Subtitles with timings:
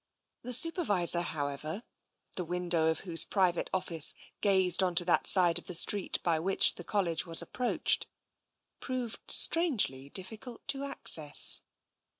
[0.41, 1.83] The Supervisor, however—
[2.35, 6.39] the window of whose private office gazed on to that side of the street by
[6.39, 8.07] which the College was approached—
[8.79, 11.61] proved strangely difficult of access.